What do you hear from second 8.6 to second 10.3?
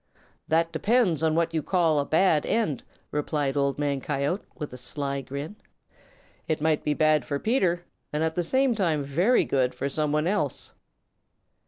time be very good for some one